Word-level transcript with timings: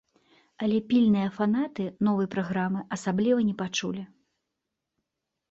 Але 0.67 0.77
пільныя 0.93 1.27
фанаты 1.35 1.85
новай 2.07 2.27
праграмы 2.33 2.81
асабліва 2.97 3.39
не 3.51 3.55
пачулі. 3.61 4.03